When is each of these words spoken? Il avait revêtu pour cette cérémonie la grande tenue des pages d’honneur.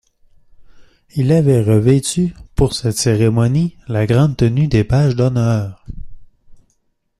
Il 1.15 1.31
avait 1.31 1.61
revêtu 1.61 2.33
pour 2.55 2.73
cette 2.73 2.97
cérémonie 2.97 3.77
la 3.87 4.07
grande 4.07 4.35
tenue 4.35 4.67
des 4.67 4.83
pages 4.83 5.15
d’honneur. 5.15 5.85